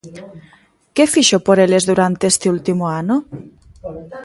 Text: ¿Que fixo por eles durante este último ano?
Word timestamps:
¿Que 0.95 1.05
fixo 1.13 1.37
por 1.47 1.57
eles 1.65 1.83
durante 1.91 2.23
este 2.33 2.47
último 2.55 2.83
ano? 3.01 3.15